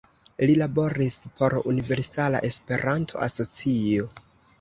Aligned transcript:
Li 0.49 0.53
laboris 0.59 1.17
por 1.41 1.55
Universala 1.71 2.41
Esperanto 2.49 3.21
Asocio. 3.27 4.09